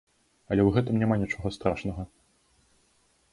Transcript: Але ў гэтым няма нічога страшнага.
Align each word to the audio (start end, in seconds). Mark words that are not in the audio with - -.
Але 0.53 0.61
ў 0.67 0.75
гэтым 0.77 0.95
няма 1.01 1.17
нічога 1.25 1.47
страшнага. 1.59 2.07